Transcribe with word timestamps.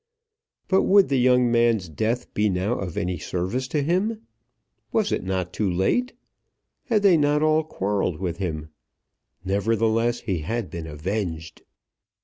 But 0.67 0.81
would 0.81 1.09
the 1.09 1.19
young 1.19 1.51
man's 1.51 1.87
death 1.87 2.33
be 2.33 2.49
now 2.49 2.73
of 2.73 2.97
any 2.97 3.19
service 3.19 3.67
to 3.67 3.83
him? 3.83 4.23
Was 4.91 5.11
it 5.11 5.23
not 5.23 5.53
too 5.53 5.69
late? 5.69 6.13
Had 6.85 7.03
they 7.03 7.17
not 7.17 7.43
all 7.43 7.63
quarrelled 7.63 8.19
with 8.19 8.37
him? 8.37 8.69
Nevertheless 9.45 10.21
he 10.21 10.39
had 10.39 10.71
been 10.71 10.87
avenged. 10.87 11.61